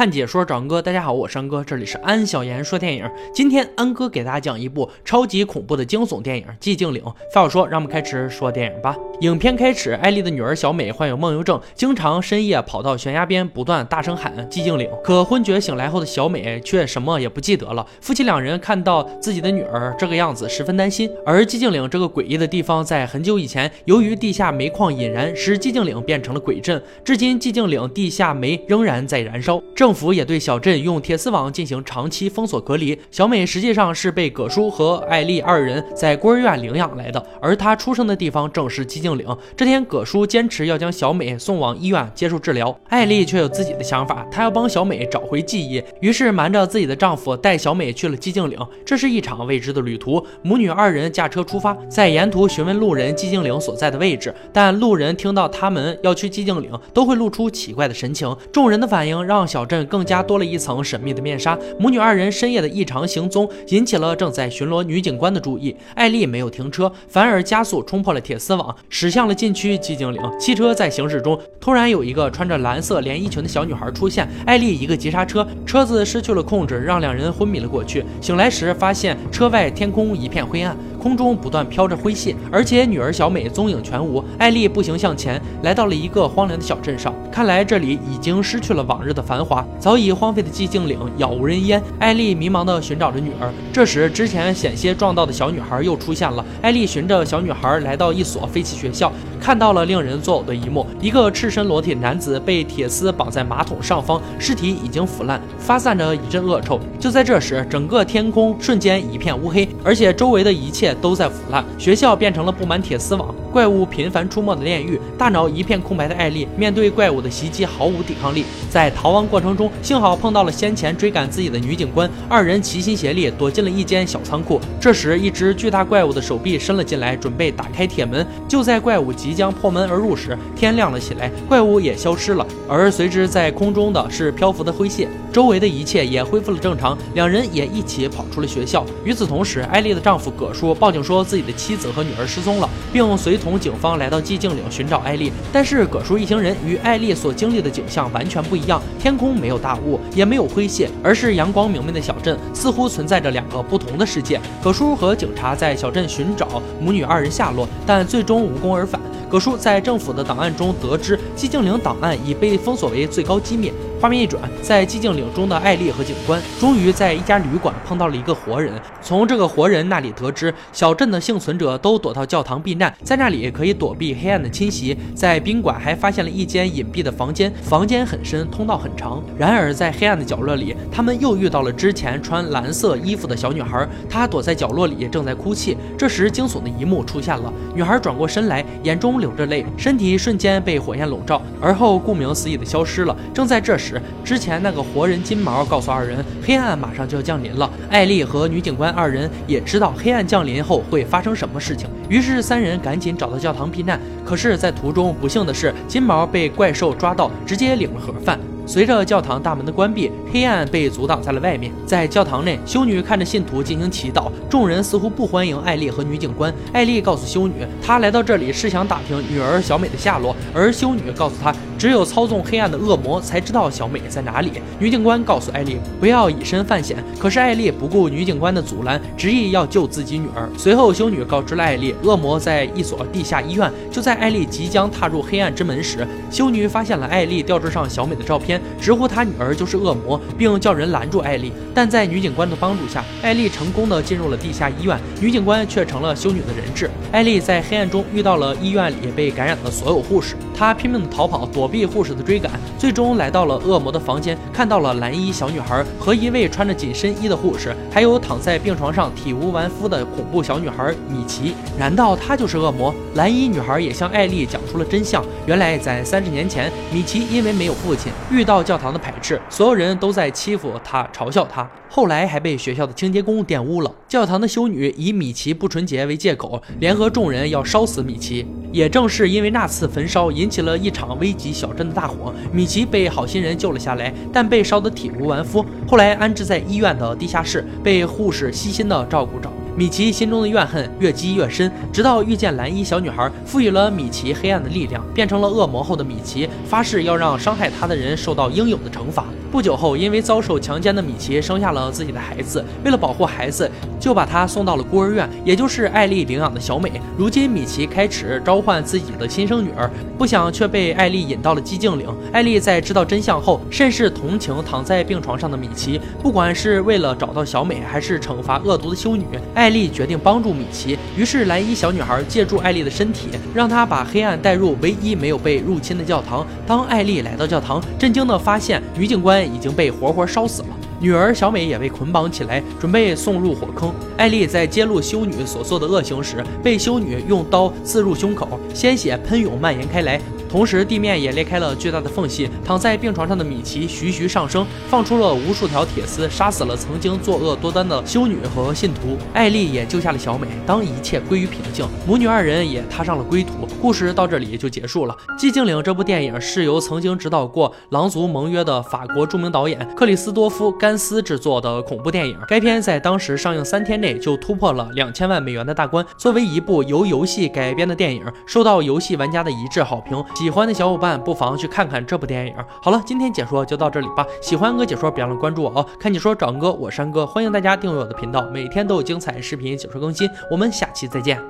[0.00, 3.06] 看解说找安哥，大家好，我是安哥，这里是安小言说电影。
[3.34, 7.02] 今天安哥给大家讲一部超级恐怖的惊悚电影《寂静岭》。
[7.04, 8.96] 废话少说，让我们开始说电影吧。
[9.20, 14.88] 影片开始，艾丽的女儿小美患有梦游症，经常深夜跑到悬崖边，不断大声喊“寂静岭”。
[15.04, 17.86] 可昏厥醒来后的小美却什么也不记得了。
[18.00, 21.10] 夫妻两人看到自己的女儿这个样子，十分担心。
[21.26, 26.82] 而寂静岭这个诡异的地方，在很久以前，由于地下煤矿引燃，使寂静岭变成了鬼镇。
[27.04, 29.62] 至今，寂静岭地下煤仍然在燃烧。
[29.76, 32.96] 正政府也对小镇用铁丝网进行长期封锁隔离。
[33.10, 39.26] 小美实际上是被葛叔和艾丽二人在孤儿院领养来的，而她出生的地方正是寂静岭。
[39.56, 48.56] 这天，葛叔坚持要将小美送往医院接受治疗，艾丽却有自己的想法，她要帮小美找回记忆，于是瞒着自己的丈夫带小美去了寂静岭。
[48.86, 58.32] 这是一场未知的旅途，母女二人驾车出发，在沿途询问路人寂静岭所在的位置，但路人听到他们要去寂静岭，都会露出奇怪的神情。
[58.52, 61.58] 众人的反应让小镇更加多了一层神秘的面纱。
[61.78, 65.74] 母女二人深夜的异常行踪引起了正在巡逻女警官的注意。
[65.94, 70.20] 艾丽没有停车，反而加速冲破了铁丝网，驶向了禁区寂静岭。
[70.38, 74.28] 汽车在行驶中，突然有一个穿着蓝色连衣裙的小女孩出现。
[74.46, 78.04] 艾丽一个急刹车，车子失去了控制，让两人昏迷了过去。
[78.20, 80.76] 醒来时，发现车外天空一片灰暗。
[81.00, 84.22] 空中不断飘着灰屑，而且女儿小美踪影全无。
[84.38, 87.14] 艾丽步行向前，来到了一个荒凉的小镇上。
[87.32, 91.82] 看来这里已经失去了往日的繁华，早已荒废的寂静岭杳无人烟。
[91.98, 93.50] 艾丽迷茫地寻找着女儿。
[93.72, 96.44] 这时，之前险些撞到的小女孩又出现了。
[96.60, 99.10] 艾丽循着小女孩来到一所废弃学校，
[99.40, 106.78] 看到了令人作呕的一幕：一个赤身裸体男子被铁丝绑在马桶上方，尸体已经腐烂，发散着一阵恶臭。
[106.98, 110.90] 就在这时，整个天空瞬间一片乌黑，而且周围的一切。
[111.00, 115.00] 都在腐烂，学校变成了布满铁丝网、怪物频繁出没的炼狱。
[115.18, 124.60] 大脑一片空白的艾丽面对怪物的袭击毫无抵抗力，在逃亡过程中，幸好碰到了先前追赶自己的女警官，二人齐心协力躲进了一间小仓库。
[124.80, 128.26] 这时，一只巨大怪物的手臂伸了进来，准备打开铁门。
[128.48, 136.96] 就在怪物即将破门而入时，天亮了起来，怪物也消失了，而随之在空中的是漂浮的灰屑，周围的一切也恢复了正常。
[137.14, 138.84] 两人也一起跑出了学校。
[139.04, 145.32] 与此同时，艾丽的丈夫葛叔报警说自己的妻子和女儿失踪了，并随同警方来到寂静岭寻找艾丽。
[145.52, 154.40] 但是葛叔一行人与艾丽所经历的景象完全不一样，天空没有大雾，也没有灰屑，而是阳光明媚的小镇，似乎存在着两个不同的世界。
[154.62, 159.00] 葛叔和警察在小镇寻找母女二人下落，但最终无功而返。
[159.30, 163.72] 葛叔在政府的档案中得知，寂静岭档案已被封锁为最高机密。
[164.00, 168.72] 画面一转，在寂静岭中的艾丽和警官终于在一家旅馆碰到了一个活人。
[169.02, 174.96] 从这个活人那里得知，小镇的幸存者都躲到教堂避难，在那里可以躲避黑暗的侵袭。
[175.14, 179.22] 在宾馆还发现了一间隐蔽的房间，房间很深，通道很长。
[179.36, 185.76] 然而在黑暗的角落里，他们又遇到了之前穿蓝色衣服的小女孩，她躲在角落里正在哭泣。
[185.98, 193.14] 这时惊悚的一幕出现了，女孩转过身来，眼中流着泪，身体瞬间被火焰笼罩，而后顾名思义的消失了。
[193.34, 193.89] 正在这时。
[194.22, 197.70] 之前那个活人金毛告诉二人，黑暗马上就要降临了。
[197.88, 203.98] 艾丽和女警官二人也知道黑暗降临后会发生什么事情，于是三人赶紧找到教堂避难。
[204.24, 208.38] 可是，在途中不幸的是，金毛被怪兽抓到，直接领了盒饭。
[208.66, 211.72] 随着教堂大门的关闭，黑暗被阻挡在了外面。
[211.84, 214.30] 在教堂内，修女看着信徒进行祈祷。
[214.48, 216.54] 众人似乎不欢迎艾丽和女警官。
[216.72, 224.52] 艾丽告诉修女，她来到这里是想打听女儿小美的下落，而修女告诉她，只有操纵黑暗的恶魔才知道小美在哪里。
[224.78, 230.46] 女警官告诉艾丽不要以身犯险，可是艾丽不顾女警官的阻拦，执意要救自己女儿。
[230.58, 233.72] 随后，修女告知了艾丽，恶魔在一所地下医院。
[233.90, 238.60] 就在艾丽即将踏入黑暗之门时，修女发现了艾丽吊坠上小美的照片。
[238.78, 241.50] 直呼她女儿就是恶魔，并叫人拦住艾丽。
[241.74, 246.90] 但在女警官的帮助下，艾丽成功的进入了地下医院，女警官却成了修女的人质。
[247.10, 261.54] 艾丽在黑暗中遇到了医院里被感染的所有护士，她拼命的逃跑，躲避护士的追赶，最终来到了恶魔的房间，看到了蓝衣小女孩和一位穿着紧身衣的护士，还有躺在病床上体无完肤的恐怖小女孩米奇。
[261.78, 262.94] 难道她就是恶魔？
[263.14, 265.24] 蓝衣女孩也向艾丽讲出了真相。
[265.46, 268.60] 原来在三十年前，米奇因为没有父亲，遇到。
[268.60, 271.68] 教堂的排斥，所有人都在欺负他，嘲笑他。
[271.88, 273.90] 后来还被学校的清洁工玷污了。
[274.06, 278.46] 教堂的修女以米奇不纯洁为借口，联合众人要烧死米奇。
[278.72, 282.32] 也正是因为那次焚烧，引起了一场危及小镇的大火。
[282.52, 285.64] 米奇被好心人救了下来，但被烧得体无完肤。
[285.88, 289.50] 后来安置在医院的地下室，被护士悉心的照顾着。
[289.80, 299.24] 米奇心中的怨恨越积越深，直到遇见蓝衣小女孩，赋予了米奇黑暗的力量，变成了恶魔后的米奇发誓要让伤害他的人受到应有的惩罚。
[299.50, 303.68] 不久后，因为遭受强奸的米奇生下了自己的孩子，为了保护孩子，
[303.98, 307.00] 就把他送到了孤儿院，也就是艾丽领养的小美。
[307.16, 312.06] 如今，米奇开始召唤自己的亲生女儿，不想却被艾丽引到了寂静岭。
[312.32, 316.00] 艾丽在知道真相后，甚是同情躺在病床上的米奇。
[316.22, 320.98] 不管是为了找到小美，还是惩罚恶毒的修女，艾艾丽决定帮助米奇。
[321.16, 326.44] 于是，蓝衣小女孩借助艾丽的身体，让她把黑暗带入唯一没有被入侵的教堂。
[326.66, 330.68] 当艾丽来到教堂，震惊地发现女警官已经被活活烧死了，
[330.98, 333.94] 女儿小美也被捆绑起来，准备送入火坑。
[334.16, 340.20] 艾丽在揭露修女所做的恶行时，被修女用刀刺入胸口，鲜血喷涌蔓延开来。
[340.50, 342.50] 同时，地面也裂开了巨大的缝隙。
[342.64, 349.16] 躺在病床上的米奇徐徐上升，放出了无数条铁丝，杀死了曾经作恶多端的修女和信徒。
[349.32, 350.48] 艾丽也救下了小美。
[350.66, 353.68] 当一切归于平静，母女二人也踏上了归途。
[353.80, 355.16] 故事到这里就结束了。
[355.38, 362.36] 《寂静岭》这部电影是由曾经指导过《狼族盟约》的法国著名导演克里斯多夫·甘斯制作的恐怖电影。
[362.48, 366.04] 该片在当时上映三天内就突破了两千万美元的大关。
[366.16, 370.22] 作为一部由游戏改编的电影，受到游戏玩家的一致好评。
[370.40, 372.54] 喜欢的小伙伴不妨去看看这部电影。
[372.82, 374.26] 好了，今天解说就到这里吧。
[374.40, 375.86] 喜欢哥解说，别忘了关注我哦。
[375.98, 380.26] 看解说找哥，我山哥，欢迎大家订阅我的频道，每天都有精彩视频解说更新。
[380.50, 381.40] 我们下期再见。